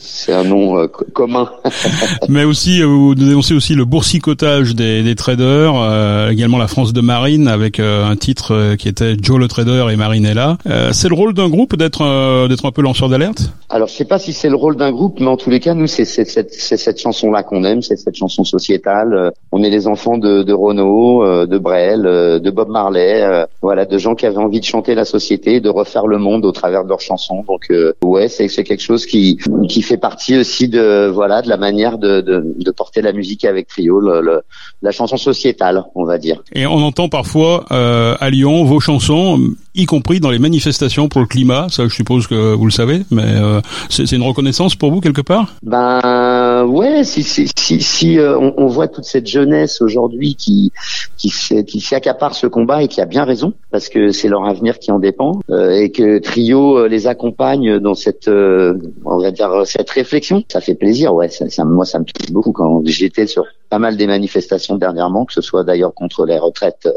c'est 0.00 0.32
un 0.32 0.44
nom 0.44 0.78
euh, 0.78 0.86
commun. 0.88 1.48
Mais 2.28 2.44
aussi, 2.44 2.82
vous 2.82 3.14
dénoncez 3.14 3.54
aussi 3.54 3.74
le 3.74 3.84
boursicotage 3.84 4.74
des, 4.74 5.02
des 5.02 5.14
traders, 5.14 6.30
également 6.30 6.58
la 6.58 6.68
France 6.68 6.92
de 6.92 7.00
Marine 7.00 7.48
avec 7.48 7.78
un 7.80 8.16
titre 8.16 8.74
qui 8.76 8.88
était 8.88 9.16
Joe 9.20 9.38
le 9.38 9.48
trader 9.48 9.86
et 9.90 9.96
Marinella. 9.96 10.58
c'est 10.92 11.08
le 11.08 11.14
rôle 11.14 11.34
d'un 11.34 11.48
groupe 11.48 11.76
d'être 11.76 12.48
d'être 12.48 12.63
un 12.64 12.72
peu 12.72 12.82
lanceur 12.82 13.08
d'alerte 13.08 13.50
Alors, 13.68 13.88
je 13.88 13.94
sais 13.94 14.04
pas 14.04 14.18
si 14.18 14.32
c'est 14.32 14.48
le 14.48 14.56
rôle 14.56 14.76
d'un 14.76 14.92
groupe, 14.92 15.20
mais 15.20 15.26
en 15.26 15.36
tous 15.36 15.50
les 15.50 15.60
cas, 15.60 15.74
nous, 15.74 15.86
c'est 15.86 16.04
cette, 16.04 16.52
cette 16.52 17.00
chanson-là 17.00 17.42
qu'on 17.42 17.64
aime, 17.64 17.82
c'est 17.82 17.96
cette 17.96 18.16
chanson 18.16 18.44
sociétale. 18.44 19.14
Euh, 19.14 19.30
on 19.52 19.62
est 19.62 19.70
les 19.70 19.86
enfants 19.86 20.18
de, 20.18 20.42
de 20.42 20.52
Renaud, 20.52 21.24
euh, 21.24 21.46
de 21.46 21.58
Brel, 21.58 22.06
euh, 22.06 22.38
de 22.38 22.50
Bob 22.50 22.68
Marley, 22.68 23.46
voilà, 23.62 23.84
de 23.84 23.98
gens 23.98 24.14
qui 24.14 24.26
avaient 24.26 24.38
envie 24.38 24.60
de 24.60 24.64
chanter 24.64 24.94
la 24.94 25.04
société, 25.04 25.60
de 25.60 25.68
refaire 25.68 26.06
le 26.06 26.18
monde 26.18 26.44
au 26.44 26.52
travers 26.52 26.84
de 26.84 26.88
leurs 26.88 27.00
chansons. 27.00 27.44
Donc, 27.46 27.72
ouais, 28.02 28.28
c'est 28.28 28.48
quelque 28.48 28.82
chose 28.82 29.06
qui 29.06 29.38
qui 29.68 29.82
fait 29.82 29.96
partie 29.96 30.36
aussi 30.36 30.68
de 30.68 31.08
voilà 31.08 31.42
de 31.42 31.48
la 31.48 31.56
manière 31.56 31.98
de, 31.98 32.20
de, 32.20 32.54
de 32.58 32.70
porter 32.70 33.02
la 33.02 33.12
musique 33.12 33.44
avec 33.44 33.68
Trio, 33.68 34.00
le, 34.00 34.42
la 34.82 34.90
chanson 34.90 35.16
sociétale, 35.16 35.84
on 35.94 36.04
va 36.04 36.18
dire. 36.18 36.42
Et 36.54 36.66
on 36.66 36.76
entend 36.76 37.08
parfois 37.08 37.64
à 37.70 38.30
Lyon 38.30 38.64
vos 38.64 38.80
chansons, 38.80 39.38
y 39.74 39.86
compris 39.86 40.20
dans 40.20 40.30
les 40.30 40.38
manifestations 40.38 41.08
pour 41.08 41.20
le 41.20 41.26
climat. 41.26 41.66
Ça, 41.68 41.84
je 41.88 41.94
suppose 41.94 42.26
que 42.26 42.54
vous 42.54 42.64
le 42.64 42.70
savez, 42.70 43.02
mais 43.10 43.24
euh, 43.24 43.60
c'est 43.88 44.10
une 44.12 44.22
reconnaissance 44.22 44.76
pour 44.76 44.92
vous 44.92 45.00
quelque 45.00 45.20
part? 45.20 45.54
Ben 45.62 46.64
ouais, 46.64 47.04
si 47.04 47.22
si 47.22 47.48
si, 47.56 47.80
si 47.80 48.18
euh, 48.18 48.38
on, 48.38 48.54
on, 48.56 48.66
voit 48.66 48.88
toute 48.88 49.04
cette 49.04 49.26
jeunesse 49.26 49.80
aujourd'hui 49.80 50.34
qui 50.34 50.72
qui 51.16 51.32
qui 51.64 51.80
s'accapare 51.80 52.34
ce 52.34 52.46
combat 52.46 52.82
et 52.82 52.88
qui 52.88 53.00
a 53.00 53.06
bien 53.06 53.24
raison 53.24 53.52
parce 53.70 53.88
que 53.88 54.12
c'est 54.12 54.28
leur 54.28 54.44
avenir 54.46 54.78
qui 54.78 54.90
en 54.92 54.98
dépend 54.98 55.40
euh, 55.50 55.72
et 55.72 55.90
que 55.90 56.18
Trio 56.18 56.86
les 56.86 57.06
accompagne 57.06 57.78
dans 57.78 57.94
cette 57.94 58.28
on 58.28 59.18
va 59.18 59.30
dire 59.30 59.62
cette 59.64 59.90
réflexion, 59.90 60.44
ça 60.48 60.60
fait 60.60 60.74
plaisir. 60.74 61.14
Ouais, 61.14 61.28
ça, 61.28 61.48
ça 61.48 61.64
moi 61.64 61.84
ça 61.84 61.98
me 61.98 62.04
touche 62.04 62.32
beaucoup 62.32 62.52
quand 62.52 62.82
j'étais 62.84 63.26
sur 63.26 63.44
pas 63.74 63.80
mal 63.80 63.96
des 63.96 64.06
manifestations 64.06 64.76
dernièrement, 64.76 65.24
que 65.24 65.32
ce 65.32 65.40
soit 65.40 65.64
d'ailleurs 65.64 65.94
contre 65.94 66.26
les 66.26 66.38
retraites, 66.38 66.88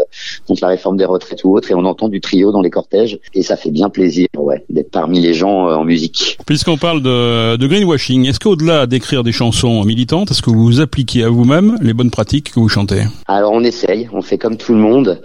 contre 0.48 0.62
la 0.62 0.68
réforme 0.68 0.96
des 0.96 1.06
retraites 1.06 1.44
ou 1.44 1.58
autre, 1.58 1.72
et 1.72 1.74
on 1.74 1.86
entend 1.86 2.08
du 2.08 2.22
Trio 2.22 2.52
dans 2.52 2.62
les 2.62 2.70
cortèges 2.70 3.18
et 3.34 3.42
ça 3.42 3.56
fait 3.58 3.72
bien 3.72 3.90
plaisir, 3.90 4.28
ouais, 4.38 4.64
d'être 4.70 4.92
parmi 4.92 5.20
les 5.20 5.34
gens 5.34 5.68
euh, 5.68 5.74
en 5.74 5.84
musique. 5.84 6.38
Puisqu'on 6.46 6.78
parle 6.78 7.02
de, 7.02 7.56
de 7.56 7.66
greenwashing, 7.66 8.28
est-ce 8.28 8.40
qu'au-delà 8.40 8.86
d'écrire 8.86 9.24
des 9.24 9.32
chansons 9.32 9.84
militantes, 9.86 10.30
est-ce 10.30 10.44
que 10.44 10.52
vous 10.52 10.80
appliquez 10.80 11.24
à 11.24 11.30
vous-même 11.30 11.78
les 11.82 11.94
bonnes 11.94 12.12
pratiques 12.12 12.54
que 12.54 12.60
vous 12.60 12.70
chantez? 12.70 13.06
Alors 13.28 13.54
on 13.54 13.64
essaye, 13.64 14.08
on 14.14 14.22
fait 14.22 14.38
comme 14.38 14.58
tout 14.58 14.74
le 14.74 14.80
monde. 14.80 15.20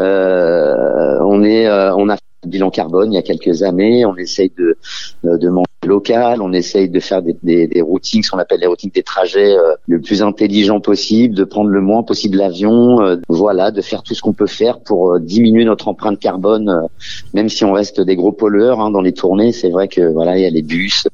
Euh, 0.00 1.16
on 1.22 1.42
est, 1.42 1.66
euh, 1.66 1.94
on 1.96 2.10
a 2.10 2.18
bilan 2.46 2.70
carbone 2.70 3.12
il 3.12 3.16
y 3.16 3.18
a 3.18 3.22
quelques 3.22 3.62
années. 3.62 4.04
On 4.04 4.16
essaye 4.16 4.52
de, 4.58 4.76
de 5.24 5.48
manger 5.48 5.64
on 6.10 6.52
essaye 6.52 6.88
de 6.88 7.00
faire 7.00 7.22
des, 7.22 7.36
des, 7.42 7.66
des 7.66 7.80
routings, 7.80 8.22
ce 8.22 8.30
qu'on 8.30 8.38
appelle 8.38 8.60
les 8.60 8.66
routings 8.66 8.90
des 8.92 9.02
trajets 9.02 9.52
euh, 9.52 9.74
le 9.86 10.00
plus 10.00 10.22
intelligent 10.22 10.80
possible, 10.80 11.34
de 11.34 11.44
prendre 11.44 11.70
le 11.70 11.80
moins 11.80 12.02
possible 12.02 12.38
l'avion, 12.38 13.00
euh, 13.00 13.16
voilà, 13.28 13.70
de 13.70 13.80
faire 13.80 14.02
tout 14.02 14.14
ce 14.14 14.22
qu'on 14.22 14.32
peut 14.32 14.46
faire 14.46 14.80
pour 14.80 15.12
euh, 15.12 15.20
diminuer 15.20 15.64
notre 15.64 15.88
empreinte 15.88 16.18
carbone, 16.18 16.88
même 17.34 17.48
si 17.48 17.64
on 17.64 17.72
reste 17.72 18.00
des 18.00 18.16
gros 18.16 18.32
pollueurs 18.32 18.80
hein, 18.80 18.90
dans 18.90 19.00
les 19.00 19.12
tournées. 19.12 19.52
C'est 19.52 19.70
vrai 19.70 19.88
que 19.88 20.12
voilà, 20.12 20.36
il 20.38 20.42
y 20.42 20.46
a 20.46 20.50
les 20.50 20.62
bus, 20.62 21.06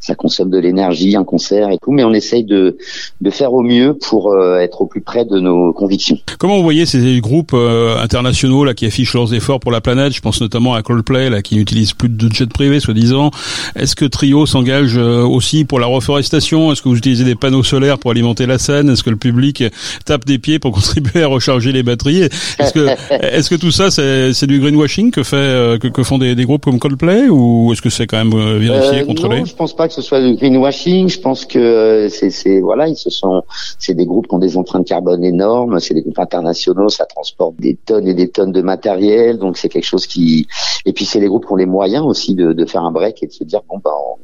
ça 0.00 0.14
consomme 0.14 0.50
de 0.50 0.58
l'énergie, 0.58 1.16
un 1.16 1.24
concert 1.24 1.70
et 1.70 1.78
tout, 1.78 1.92
mais 1.92 2.04
on 2.04 2.12
essaye 2.12 2.44
de, 2.44 2.76
de 3.20 3.30
faire 3.30 3.52
au 3.52 3.62
mieux 3.62 3.94
pour 3.94 4.36
être 4.58 4.82
au 4.82 4.86
plus 4.86 5.00
près 5.00 5.24
de 5.24 5.38
nos 5.38 5.72
convictions. 5.72 6.18
Comment 6.38 6.56
vous 6.56 6.62
voyez 6.62 6.86
ces 6.86 7.20
groupes 7.20 7.54
internationaux 7.54 8.64
là 8.64 8.74
qui 8.74 8.86
affichent 8.86 9.14
leurs 9.14 9.34
efforts 9.34 9.60
pour 9.60 9.72
la 9.72 9.80
planète? 9.80 10.12
Je 10.12 10.20
pense 10.20 10.40
notamment 10.40 10.74
à 10.74 10.82
Coldplay 10.82 11.30
là 11.30 11.42
qui 11.42 11.56
n'utilise 11.56 11.92
plus 11.92 12.08
de 12.08 12.32
jet 12.32 12.50
privé 12.50 12.80
soi-disant. 12.80 13.30
Est-ce 13.76 13.96
que 13.96 14.04
Trio 14.30 14.46
s'engage 14.46 14.96
euh, 14.96 15.24
aussi 15.24 15.64
pour 15.64 15.80
la 15.80 15.88
reforestation 15.88 16.70
Est-ce 16.70 16.82
que 16.82 16.88
vous 16.88 16.96
utilisez 16.96 17.24
des 17.24 17.34
panneaux 17.34 17.64
solaires 17.64 17.98
pour 17.98 18.12
alimenter 18.12 18.46
la 18.46 18.58
scène 18.58 18.88
Est-ce 18.88 19.02
que 19.02 19.10
le 19.10 19.16
public 19.16 19.64
tape 20.04 20.24
des 20.24 20.38
pieds 20.38 20.60
pour 20.60 20.70
contribuer 20.74 21.24
à 21.24 21.26
recharger 21.26 21.72
les 21.72 21.82
batteries? 21.82 22.28
Est-ce 22.60 22.72
que, 22.72 22.86
est-ce 23.10 23.50
que 23.50 23.56
tout 23.56 23.72
ça 23.72 23.90
c'est, 23.90 24.46
du 24.46 24.60
greenwashing 24.60 25.10
que 25.10 25.24
fait 25.24 25.34
euh, 25.34 25.78
que, 25.78 26.02
font 26.04 26.18
des, 26.18 26.36
groupes 26.44 26.64
comme 26.64 26.78
Coldplay 26.78 27.28
ou 27.28 27.72
est-ce 27.72 27.82
que 27.82 27.90
c'est 27.90 28.06
quand 28.06 28.24
même 28.24 28.38
euh, 28.38 28.58
vérifié, 28.58 29.04
contrôlé? 29.04 29.40
Non, 29.40 29.46
je 29.46 29.54
pense 29.56 29.74
pas 29.74 29.88
que 29.88 29.94
ce 29.94 30.02
soit 30.02 30.20
du 30.20 30.36
greenwashing. 30.36 31.08
Je 31.08 31.18
pense 31.18 31.44
que 31.44 32.06
c'est, 32.08 32.30
c'est 32.30 32.60
voilà, 32.60 32.86
ils 32.86 32.96
se 32.96 33.10
sont, 33.10 33.42
c'est 33.80 33.94
des 33.94 34.06
groupes 34.06 34.28
qui 34.28 34.34
ont 34.36 34.38
des 34.38 34.56
empreintes 34.56 34.86
carbone 34.86 35.24
énormes. 35.24 35.80
C'est 35.80 35.94
des 35.94 36.02
groupes 36.02 36.20
internationaux, 36.20 36.88
ça 36.88 37.04
transporte 37.04 37.56
des 37.58 37.74
tonnes 37.74 38.06
et 38.06 38.14
des 38.14 38.28
tonnes 38.28 38.52
de 38.52 38.62
matériel, 38.62 39.38
donc 39.38 39.56
c'est 39.56 39.68
quelque 39.68 39.86
chose 39.86 40.06
qui. 40.06 40.46
Et 40.86 40.92
puis 40.92 41.04
c'est 41.04 41.18
les 41.18 41.26
groupes 41.26 41.46
qui 41.46 41.52
ont 41.52 41.56
les 41.56 41.66
moyens 41.66 42.04
aussi 42.04 42.36
de, 42.36 42.52
de 42.52 42.64
faire 42.64 42.84
un 42.84 42.92
break 42.92 43.24
et 43.24 43.26
de 43.26 43.32
se 43.32 43.42
dire 43.42 43.62
bon 43.68 43.80
bah 43.82 43.90
on, 43.90 44.19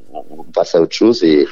passe 0.57 0.75
à 0.75 0.81
autre 0.81 0.95
chose. 0.95 1.23
Et 1.23 1.47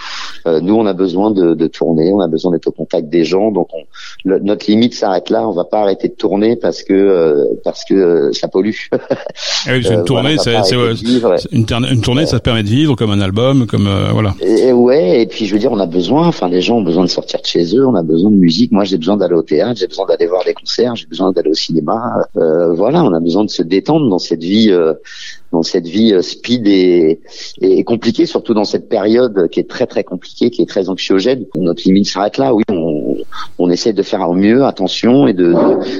euh, 0.46 0.60
nous, 0.60 0.74
on 0.74 0.86
a 0.86 0.92
besoin 0.92 1.30
de, 1.30 1.54
de, 1.54 1.66
tourner, 1.66 2.12
on 2.12 2.20
a 2.20 2.28
besoin 2.28 2.52
d'être 2.52 2.66
au 2.66 2.72
contact 2.72 3.08
des 3.08 3.24
gens. 3.24 3.50
Donc, 3.50 3.68
on, 3.72 3.82
notre 4.24 4.66
limite 4.68 4.94
s'arrête 4.94 5.30
là. 5.30 5.46
On 5.48 5.52
va 5.52 5.64
pas 5.64 5.80
arrêter 5.82 6.08
de 6.08 6.14
tourner 6.14 6.56
parce 6.56 6.82
que 6.82 6.94
euh, 6.94 7.44
parce 7.62 7.84
que 7.84 7.94
euh, 7.94 8.32
ça 8.32 8.48
pollue. 8.48 8.72
Ah 9.66 9.76
une 9.76 10.04
tournée, 10.04 10.36
c'est 10.38 10.52
une, 11.52 11.66
une, 11.90 12.00
tournée, 12.02 12.26
ça 12.26 12.38
permet 12.38 12.62
de 12.62 12.68
vivre 12.68 12.96
comme 12.96 13.10
un 13.10 13.20
album, 13.20 13.66
comme 13.66 13.88
voilà. 14.12 14.34
Et, 14.40 14.72
ouais, 14.72 15.22
et 15.22 15.26
puis 15.26 15.46
je 15.46 15.54
veux 15.54 15.58
dire, 15.58 15.72
on 15.72 15.80
a 15.80 15.86
besoin. 15.86 16.26
Enfin, 16.26 16.48
les 16.48 16.60
gens 16.60 16.76
ont 16.76 16.82
besoin 16.82 17.02
de 17.02 17.08
sortir 17.08 17.40
de 17.40 17.46
chez 17.46 17.74
eux. 17.74 17.86
On 17.86 17.94
a 17.94 18.02
besoin 18.02 18.30
de 18.30 18.36
musique. 18.36 18.72
Moi, 18.72 18.84
j'ai 18.84 18.98
besoin 18.98 19.16
d'aller 19.16 19.34
au 19.34 19.42
théâtre. 19.42 19.80
J'ai 19.80 19.86
besoin 19.86 20.06
d'aller 20.06 20.26
voir 20.26 20.44
des 20.44 20.52
concerts. 20.52 20.96
J'ai 20.96 21.06
besoin 21.06 21.32
d'aller 21.32 21.50
au 21.50 21.54
cinéma. 21.54 22.26
voilà, 22.34 23.02
on 23.04 23.14
a 23.14 23.20
besoin 23.20 23.44
de 23.44 23.50
se 23.50 23.62
détendre 23.62 24.08
dans 24.10 24.18
cette 24.18 24.42
vie 24.42 24.70
dans 25.54 25.62
cette 25.62 25.86
vie 25.86 26.12
euh, 26.12 26.20
speed 26.20 26.66
et, 26.66 27.20
et 27.60 27.84
compliquée, 27.84 28.26
surtout 28.26 28.54
dans 28.54 28.64
cette 28.64 28.88
période 28.88 29.48
qui 29.50 29.60
est 29.60 29.68
très 29.68 29.86
très 29.86 30.04
compliquée, 30.04 30.50
qui 30.50 30.62
est 30.62 30.66
très 30.66 30.88
anxiogène. 30.88 31.46
Notre 31.56 31.82
limite 31.86 32.06
s'arrête 32.06 32.38
là. 32.38 32.52
Oui, 32.52 32.64
on, 32.68 33.16
on, 33.58 33.70
essaie 33.70 33.92
de 33.92 34.02
faire 34.02 34.28
au 34.28 34.34
mieux, 34.34 34.64
attention, 34.64 35.26
et 35.26 35.32
de 35.32 35.54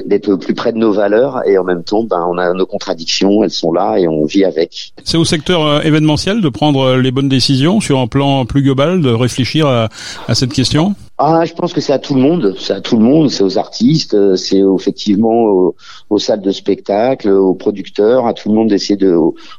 d'être 0.06 0.34
plus 0.36 0.54
près 0.54 0.72
de 0.72 0.78
nos 0.78 0.92
valeurs. 0.92 1.40
Et 1.46 1.56
en 1.56 1.64
même 1.64 1.84
temps, 1.84 2.02
ben, 2.02 2.24
on 2.28 2.36
a 2.36 2.52
nos 2.52 2.66
contradictions, 2.66 3.42
elles 3.44 3.50
sont 3.50 3.72
là 3.72 3.96
et 3.96 4.06
on 4.08 4.24
vit 4.26 4.44
avec. 4.44 4.92
C'est 5.04 5.16
au 5.16 5.24
secteur 5.24 5.64
euh, 5.64 5.80
événementiel 5.80 6.40
de 6.40 6.48
prendre 6.48 6.96
les 6.96 7.10
bonnes 7.10 7.28
décisions 7.28 7.80
sur 7.80 7.98
un 7.98 8.06
plan 8.06 8.44
plus 8.44 8.62
global, 8.62 9.00
de 9.00 9.10
réfléchir 9.10 9.66
à, 9.66 9.88
à 10.28 10.34
cette 10.34 10.52
question? 10.52 10.94
Ah, 11.16 11.44
je 11.44 11.54
pense 11.54 11.72
que 11.72 11.80
c'est 11.80 11.92
à 11.92 12.00
tout 12.00 12.16
le 12.16 12.20
monde, 12.20 12.56
c'est 12.58 12.72
à 12.72 12.80
tout 12.80 12.96
le 12.96 13.04
monde, 13.04 13.30
c'est 13.30 13.44
aux 13.44 13.56
artistes, 13.56 14.14
euh, 14.14 14.34
c'est 14.34 14.58
effectivement 14.58 15.72
aux, 16.10 16.18
salles 16.18 16.40
de 16.40 16.50
spectacle, 16.50 17.30
aux 17.30 17.54
producteurs, 17.54 18.26
à 18.26 18.34
tout 18.34 18.48
le 18.48 18.56
monde 18.56 18.70
d'essayer 18.70 18.96
de, 18.96 19.14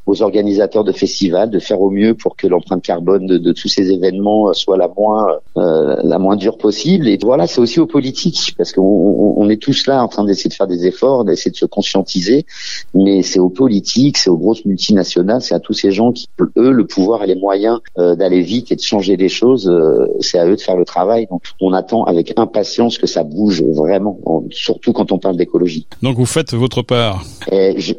aux, 0.06 0.22
organisateurs 0.22 0.84
de 0.84 0.92
festivals, 0.92 1.50
de 1.50 1.60
faire 1.60 1.80
au 1.80 1.92
mieux 1.92 2.14
pour 2.14 2.36
que 2.36 2.48
l'empreinte 2.48 2.82
carbone 2.82 3.26
de, 3.26 3.38
de, 3.38 3.54
tous 3.54 3.70
ces 3.70 3.92
événements 3.92 4.52
soit 4.52 4.76
la 4.76 4.90
moins 4.90 5.28
euh, 5.56 5.96
la 6.04 6.20
moins 6.20 6.36
dure 6.36 6.58
possible. 6.58 7.08
Et 7.08 7.18
voilà, 7.22 7.48
c'est 7.48 7.62
aussi 7.62 7.80
aux 7.80 7.88
politiques, 7.88 8.54
parce 8.58 8.74
qu'on 8.74 8.82
on 9.38 9.50
est 9.50 9.62
tous 9.62 9.88
là 9.88 10.04
en 10.04 10.10
train 10.10 10.26
d'essayer 10.26 10.50
de 10.50 10.54
faire 10.56 10.68
des 10.68 10.86
efforts, 10.86 11.24
d'essayer 11.24 11.52
de 11.52 11.56
se 11.56 11.66
conscientiser, 11.66 12.46
mais 12.94 13.22
c'est 13.22 13.40
aux 13.40 13.50
politiques, 13.50 14.18
c'est 14.18 14.30
aux 14.30 14.38
grosses 14.38 14.66
multinationales, 14.66 15.42
c'est 15.42 15.56
à 15.56 15.62
tous 15.62 15.74
ces 15.74 15.92
gens 15.92 16.12
qui 16.12 16.28
eux 16.58 16.72
le 16.72 16.86
pouvoir 16.86 17.24
et 17.24 17.28
les 17.28 17.36
moyens 17.36 17.80
euh, 17.98 18.16
d'aller 18.16 18.42
vite 18.42 18.74
et 18.74 18.76
de 18.76 18.82
changer 18.82 19.16
les 19.16 19.30
choses, 19.30 19.70
euh, 19.70 20.08
c'est 20.20 20.38
à 20.38 20.46
eux 20.46 20.58
de 20.58 20.62
faire 20.62 20.76
le 20.76 20.86
travail. 20.86 21.28
On 21.62 21.74
attend 21.74 22.04
avec 22.04 22.34
impatience 22.38 22.98
que 22.98 23.08
ça 23.08 23.24
bouge 23.24 23.64
vraiment, 23.64 24.18
surtout 24.52 24.94
quand 24.94 25.12
on 25.12 25.18
parle 25.18 25.38
d'écologie. 25.38 25.88
Donc 26.02 26.18
vous 26.18 26.26
faites 26.26 26.54
votre 26.54 26.82
part. 26.82 27.24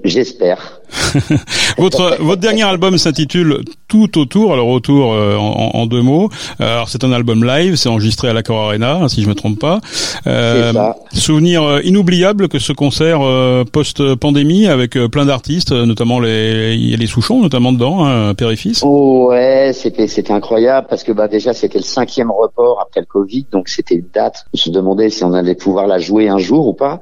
J'espère. 0.05 0.81
votre 1.79 2.17
votre 2.21 2.41
dernier 2.41 2.63
album 2.63 2.99
s'intitule 2.99 3.61
Tout 3.89 4.19
autour. 4.19 4.53
Alors 4.53 4.69
autour 4.69 5.13
euh, 5.13 5.37
en, 5.37 5.71
en, 5.75 5.87
deux 5.87 6.03
mots. 6.03 6.29
Alors 6.59 6.89
c'est 6.89 7.05
un 7.05 7.13
album 7.13 7.45
live, 7.45 7.77
c'est 7.77 7.89
enregistré 7.89 8.29
à 8.29 8.33
l'Accor 8.33 8.61
Arena, 8.61 9.09
si 9.09 9.23
je 9.23 9.29
me 9.29 9.35
trompe 9.35 9.59
pas. 9.59 9.81
Euh, 10.27 10.73
ça. 10.73 10.97
Souvenir 11.13 11.63
euh, 11.63 11.81
inoubliable 11.83 12.49
que 12.49 12.59
ce 12.59 12.73
concert 12.73 13.21
euh, 13.23 13.65
post-pandémie 13.65 14.67
avec 14.67 14.99
plein 15.09 15.27
d'artistes, 15.27 15.73
notamment 15.73 16.21
les 16.21 16.75
il 16.75 16.91
y 16.91 16.95
a 16.95 16.97
les 16.97 17.07
Souchons 17.07 17.41
notamment 17.41 17.73
dedans, 17.73 18.05
hein, 18.05 18.35
père 18.35 18.51
et 18.51 18.57
fils. 18.57 18.83
Oh 18.85 19.29
ouais, 19.31 19.73
c'était 19.75 20.07
c'était 20.09 20.33
incroyable 20.33 20.87
parce 20.89 21.05
que 21.05 21.13
bah 21.13 21.29
déjà 21.29 21.53
c'était 21.53 21.79
le 21.79 21.85
cinquième 21.85 22.31
report 22.31 22.81
après 22.81 23.01
le 23.01 23.07
Covid 23.07 23.47
donc 23.53 23.69
c'était 23.69 23.95
une 23.95 24.09
date. 24.13 24.47
On 24.55 24.57
se 24.57 24.71
demandait 24.71 25.11
si 25.11 25.25
on 25.25 25.33
allait 25.33 25.55
pouvoir 25.55 25.87
la 25.87 25.99
jouer 25.99 26.29
un 26.29 26.39
jour 26.39 26.69
ou 26.69 26.75
pas. 26.75 27.01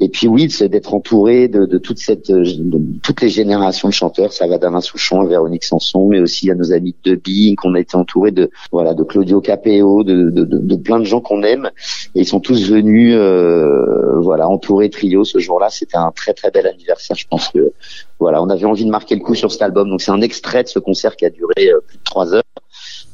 Et 0.00 0.08
puis 0.08 0.28
oui, 0.28 0.50
c'est 0.50 0.68
d'être 0.68 0.94
entouré 0.94 1.48
de, 1.48 1.66
de, 1.66 1.78
toute 1.78 1.98
cette, 1.98 2.30
de 2.30 2.82
toutes 3.02 3.20
les 3.22 3.25
générations 3.28 3.88
de 3.88 3.92
chanteurs. 3.92 4.32
Ça 4.32 4.46
va 4.46 4.58
d'Alain 4.58 4.80
Souchon 4.80 5.20
à 5.20 5.26
Véronique 5.26 5.64
Sanson, 5.64 6.06
mais 6.08 6.20
aussi 6.20 6.50
à 6.50 6.54
nos 6.54 6.72
amis 6.72 6.94
de 7.04 7.14
Bing. 7.14 7.56
On 7.64 7.74
a 7.74 7.80
été 7.80 7.96
entouré 7.96 8.30
de 8.30 8.50
voilà 8.72 8.94
de 8.94 9.02
Claudio 9.02 9.40
Capéo, 9.40 10.04
de, 10.04 10.30
de, 10.30 10.44
de, 10.44 10.76
plein 10.76 10.98
de 10.98 11.04
gens 11.04 11.20
qu'on 11.20 11.42
aime. 11.42 11.70
Et 12.14 12.20
ils 12.20 12.26
sont 12.26 12.40
tous 12.40 12.70
venus 12.70 13.14
euh, 13.16 14.18
voilà 14.20 14.48
entourer 14.48 14.90
trio 14.90 15.24
ce 15.24 15.38
jour-là. 15.38 15.68
C'était 15.70 15.96
un 15.96 16.12
très 16.12 16.34
très 16.34 16.50
bel 16.50 16.66
anniversaire. 16.66 17.16
Je 17.16 17.26
pense 17.26 17.48
que 17.48 17.72
voilà, 18.18 18.42
on 18.42 18.48
avait 18.48 18.64
envie 18.64 18.84
de 18.84 18.90
marquer 18.90 19.14
le 19.14 19.20
coup 19.20 19.34
sur 19.34 19.52
cet 19.52 19.62
album. 19.62 19.88
Donc 19.90 20.00
c'est 20.00 20.12
un 20.12 20.20
extrait 20.20 20.62
de 20.62 20.68
ce 20.68 20.78
concert 20.78 21.16
qui 21.16 21.26
a 21.26 21.30
duré 21.30 21.68
euh, 21.68 21.80
plus 21.86 21.98
de 21.98 22.04
trois 22.04 22.34
heures. 22.34 22.42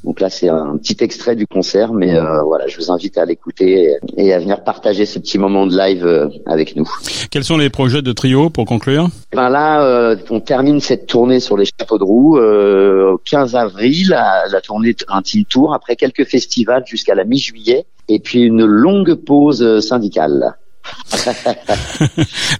Donc 0.05 0.21
là, 0.21 0.31
c'est 0.31 0.49
un 0.49 0.77
petit 0.79 0.97
extrait 1.01 1.37
du 1.37 1.47
concert, 1.47 1.93
mais 1.93 2.15
euh, 2.15 2.43
voilà, 2.43 2.67
je 2.67 2.77
vous 2.77 2.91
invite 2.91 3.19
à 3.19 3.25
l'écouter 3.25 3.97
et, 4.17 4.33
à 4.33 4.39
venir 4.41 4.65
partager 4.65 5.07
ce 5.07 5.19
petit 5.21 5.39
moment 5.39 5.67
de 5.67 5.77
live 5.77 6.05
euh, 6.05 6.29
avec 6.47 6.75
nous. 6.75 6.89
Quels 7.31 7.45
sont 7.45 7.57
les 7.57 7.71
projets 7.71 8.03
de 8.03 8.13
trio 8.13 8.51
pour 8.51 8.65
conclure? 8.65 9.09
Ben 9.33 9.49
là, 9.49 9.85
euh, 9.85 10.17
on 10.31 10.41
termine 10.41 10.81
cette 10.81 11.07
tournée 11.07 11.39
sur 11.39 11.57
les 11.57 11.67
chapeaux 11.67 11.99
de 11.99 12.05
roue 12.05 12.39
au 12.39 13.19
15 13.19 13.55
avril, 13.55 14.09
la, 14.11 14.49
la 14.51 14.61
tournée 14.61 14.97
Intime 15.09 15.45
Tour, 15.45 15.73
après 15.73 15.95
quelques 15.95 16.25
festivals 16.25 16.85
jusqu'à 16.87 17.15
la 17.15 17.25
mi-juillet, 17.25 17.87
et 18.09 18.19
puis 18.19 18.43
une 18.43 18.65
longue 18.65 19.15
pause 19.15 19.81
syndicale. 19.81 20.57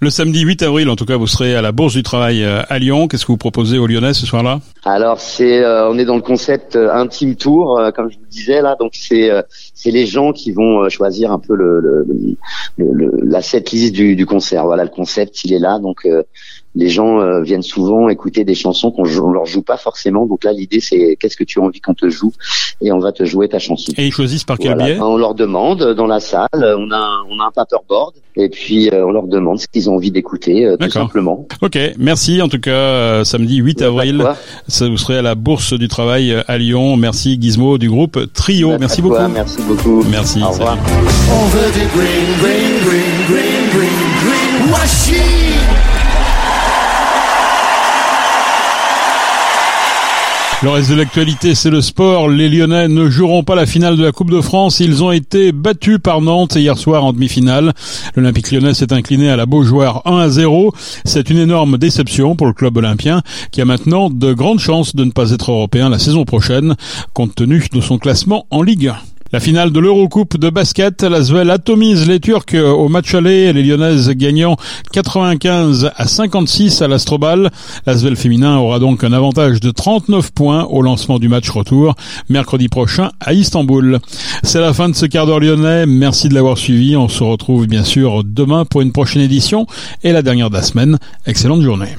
Le 0.01 0.09
samedi 0.09 0.41
8 0.41 0.63
avril, 0.63 0.89
en 0.89 0.95
tout 0.95 1.05
cas, 1.05 1.17
vous 1.17 1.27
serez 1.27 1.55
à 1.55 1.61
la 1.61 1.71
Bourse 1.71 1.93
du 1.93 2.03
Travail 2.03 2.43
euh, 2.43 2.61
à 2.69 2.79
Lyon. 2.79 3.07
Qu'est-ce 3.07 3.25
que 3.25 3.31
vous 3.31 3.37
proposez 3.37 3.77
aux 3.77 3.87
Lyonnais 3.87 4.13
ce 4.13 4.25
soir-là? 4.25 4.59
Alors, 4.85 5.19
c'est, 5.19 5.63
euh, 5.63 5.89
on 5.89 5.97
est 5.97 6.05
dans 6.05 6.15
le 6.15 6.21
concept 6.21 6.75
euh, 6.75 6.93
intime 6.93 7.35
tour, 7.35 7.81
comme 7.95 8.09
je 8.11 8.17
vous 8.17 8.25
disais 8.29 8.61
là. 8.61 8.75
Donc, 8.79 8.93
c'est, 8.95 9.29
c'est 9.73 9.91
les 9.91 10.05
gens 10.05 10.31
qui 10.33 10.51
vont 10.51 10.87
choisir 10.89 11.31
un 11.31 11.39
peu 11.39 11.55
le, 11.55 11.79
le, 11.79 12.05
le, 12.77 13.11
la 13.23 13.41
setlist 13.41 13.93
du, 13.93 14.15
du 14.15 14.25
concert. 14.25 14.65
Voilà, 14.65 14.83
le 14.83 14.89
concept, 14.89 15.43
il 15.43 15.53
est 15.53 15.59
là. 15.59 15.79
Donc, 15.79 16.07
les 16.75 16.89
gens 16.89 17.19
euh, 17.19 17.41
viennent 17.41 17.61
souvent 17.61 18.09
écouter 18.09 18.43
des 18.43 18.55
chansons 18.55 18.91
qu'on 18.91 19.03
ne 19.03 19.33
leur 19.33 19.45
joue 19.45 19.61
pas 19.61 19.77
forcément. 19.77 20.25
Donc 20.25 20.43
là, 20.43 20.53
l'idée, 20.53 20.79
c'est 20.79 21.17
qu'est-ce 21.19 21.37
que 21.37 21.43
tu 21.43 21.59
as 21.59 21.63
envie 21.63 21.81
qu'on 21.81 21.93
te 21.93 22.09
joue 22.09 22.33
et 22.81 22.91
on 22.91 22.99
va 22.99 23.11
te 23.11 23.23
jouer 23.25 23.47
ta 23.47 23.59
chanson. 23.59 23.91
Et 23.97 24.07
ils 24.07 24.11
choisissent 24.11 24.43
par 24.43 24.57
quel 24.57 24.75
biais 24.75 24.99
On 24.99 25.17
leur 25.17 25.35
demande 25.35 25.93
dans 25.93 26.07
la 26.07 26.19
salle, 26.19 26.47
on 26.53 26.91
a 26.91 26.97
un, 26.97 27.23
on 27.29 27.39
a 27.39 27.45
un 27.45 27.51
paperboard 27.51 28.13
et 28.35 28.49
puis 28.49 28.89
euh, 28.89 29.05
on 29.05 29.11
leur 29.11 29.27
demande 29.27 29.59
ce 29.59 29.67
qu'ils 29.67 29.89
ont 29.89 29.95
envie 29.95 30.11
d'écouter, 30.11 30.65
euh, 30.65 30.77
tout 30.77 30.89
simplement. 30.89 31.47
Ok, 31.61 31.77
merci. 31.97 32.41
En 32.41 32.49
tout 32.49 32.59
cas, 32.59 33.23
samedi 33.23 33.57
8 33.57 33.83
avril, 33.83 34.25
ça 34.67 34.89
vous 34.89 34.97
serez 34.97 35.17
à 35.17 35.21
la 35.21 35.35
Bourse 35.35 35.73
du 35.73 35.87
Travail 35.87 36.35
à 36.47 36.57
Lyon. 36.57 36.97
Merci 36.97 37.37
Gizmo 37.39 37.77
du 37.77 37.89
groupe 37.89 38.19
Trio. 38.33 38.77
merci 38.79 39.01
beaucoup. 39.01 39.27
merci 39.31 39.61
beaucoup. 39.67 40.03
Merci. 40.09 40.41
Au 40.41 40.49
revoir. 40.49 40.77
Le 50.63 50.69
reste 50.69 50.91
de 50.91 50.95
l'actualité, 50.95 51.55
c'est 51.55 51.69
le 51.69 51.81
sport. 51.81 52.29
Les 52.29 52.47
Lyonnais 52.47 52.87
ne 52.87 53.09
joueront 53.09 53.43
pas 53.43 53.53
la 53.53 53.65
finale 53.65 53.97
de 53.97 54.03
la 54.03 54.13
Coupe 54.13 54.31
de 54.31 54.39
France. 54.39 54.79
Ils 54.79 55.03
ont 55.03 55.11
été 55.11 55.51
battus 55.51 55.99
par 56.01 56.21
Nantes 56.21 56.55
hier 56.55 56.77
soir 56.77 57.03
en 57.03 57.11
demi-finale. 57.11 57.73
L'Olympique 58.15 58.49
lyonnais 58.49 58.73
s'est 58.73 58.93
incliné 58.93 59.29
à 59.29 59.35
la 59.35 59.45
Beaujoire 59.45 60.03
1 60.05 60.19
à 60.19 60.29
0. 60.29 60.73
C'est 61.03 61.29
une 61.29 61.39
énorme 61.39 61.77
déception 61.77 62.37
pour 62.37 62.47
le 62.47 62.53
club 62.53 62.77
olympien 62.77 63.23
qui 63.51 63.59
a 63.59 63.65
maintenant 63.65 64.09
de 64.09 64.31
grandes 64.31 64.59
chances 64.59 64.95
de 64.95 65.03
ne 65.03 65.11
pas 65.11 65.31
être 65.31 65.51
européen 65.51 65.89
la 65.89 65.99
saison 65.99 66.23
prochaine 66.23 66.75
compte 67.13 67.35
tenu 67.35 67.61
de 67.73 67.81
son 67.81 67.97
classement 67.97 68.45
en 68.49 68.61
Ligue 68.61 68.87
1. 68.87 69.12
La 69.33 69.39
finale 69.39 69.71
de 69.71 69.79
l'Eurocoupe 69.79 70.37
de 70.37 70.51
basket, 70.51 71.01
l'Asvel 71.01 71.49
atomise 71.49 72.07
les 72.07 72.19
Turcs 72.19 72.53
au 72.53 72.87
match 72.87 73.15
aller, 73.15 73.51
les 73.51 73.63
Lyonnaises 73.63 74.11
gagnant 74.11 74.57
95 74.91 75.89
à 75.95 76.05
56 76.05 76.83
à 76.83 76.87
l'Astrobal. 76.87 77.49
L'Asvel 77.87 78.15
féminin 78.15 78.57
aura 78.57 78.77
donc 78.77 79.03
un 79.03 79.11
avantage 79.11 79.59
de 79.59 79.71
39 79.71 80.31
points 80.33 80.65
au 80.65 80.83
lancement 80.83 81.17
du 81.17 81.29
match 81.29 81.49
retour 81.49 81.95
mercredi 82.29 82.69
prochain 82.69 83.09
à 83.19 83.33
Istanbul. 83.33 83.97
C'est 84.43 84.61
la 84.61 84.71
fin 84.71 84.87
de 84.87 84.93
ce 84.93 85.07
quart 85.07 85.25
d'heure 85.25 85.39
lyonnais. 85.39 85.87
Merci 85.87 86.29
de 86.29 86.35
l'avoir 86.35 86.59
suivi. 86.59 86.95
On 86.95 87.09
se 87.09 87.23
retrouve 87.23 87.65
bien 87.65 87.83
sûr 87.83 88.23
demain 88.23 88.65
pour 88.65 88.81
une 88.81 88.91
prochaine 88.91 89.23
édition 89.23 89.65
et 90.03 90.11
la 90.11 90.21
dernière 90.21 90.51
de 90.51 90.57
la 90.57 90.61
semaine. 90.61 90.99
Excellente 91.25 91.63
journée. 91.63 91.97